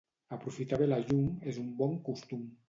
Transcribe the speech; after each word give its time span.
Aprofitar 0.37 0.79
bé 0.83 0.87
la 0.87 0.97
llum 1.03 1.27
és 1.53 1.61
un 1.65 1.69
bon 1.83 1.95
costum. 2.09 2.45